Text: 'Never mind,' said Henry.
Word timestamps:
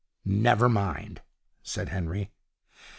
'Never 0.25 0.67
mind,' 0.67 1.21
said 1.61 1.89
Henry. 1.89 2.31